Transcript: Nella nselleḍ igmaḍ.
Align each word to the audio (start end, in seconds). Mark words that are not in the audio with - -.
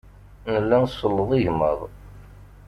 Nella 0.51 0.77
nselleḍ 0.83 1.31
igmaḍ. 1.39 1.79